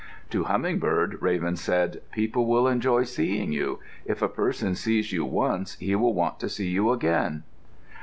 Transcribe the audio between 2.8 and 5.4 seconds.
seeing you. If a person sees you